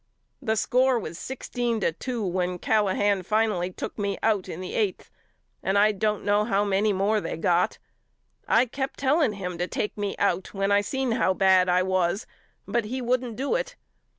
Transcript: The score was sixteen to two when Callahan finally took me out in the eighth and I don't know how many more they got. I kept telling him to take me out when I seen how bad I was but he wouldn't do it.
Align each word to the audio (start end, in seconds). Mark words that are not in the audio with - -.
The 0.41 0.55
score 0.55 0.97
was 0.97 1.19
sixteen 1.19 1.79
to 1.81 1.91
two 1.91 2.25
when 2.25 2.57
Callahan 2.57 3.21
finally 3.21 3.69
took 3.71 3.99
me 3.99 4.17
out 4.23 4.49
in 4.49 4.59
the 4.59 4.73
eighth 4.73 5.11
and 5.61 5.77
I 5.77 5.91
don't 5.91 6.25
know 6.25 6.43
how 6.43 6.63
many 6.63 6.91
more 6.91 7.21
they 7.21 7.37
got. 7.37 7.77
I 8.47 8.65
kept 8.65 8.97
telling 8.97 9.33
him 9.33 9.59
to 9.59 9.67
take 9.67 9.95
me 9.95 10.15
out 10.17 10.55
when 10.55 10.71
I 10.71 10.81
seen 10.81 11.11
how 11.11 11.35
bad 11.35 11.69
I 11.69 11.83
was 11.83 12.25
but 12.67 12.85
he 12.85 12.99
wouldn't 12.99 13.35
do 13.35 13.53
it. 13.53 13.75